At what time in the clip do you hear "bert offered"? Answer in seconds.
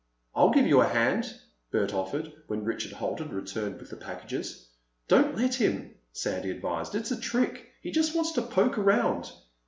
1.69-2.33